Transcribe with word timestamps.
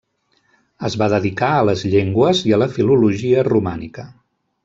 Es 0.87 0.95
va 1.01 1.09
dedicar 1.13 1.49
a 1.57 1.67
les 1.69 1.83
llengües 1.91 2.41
i 2.51 2.57
a 2.57 2.59
la 2.63 2.71
filologia 2.77 3.47
romànica. 3.51 4.07